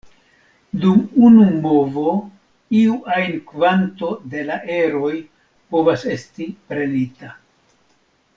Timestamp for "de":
4.33-4.47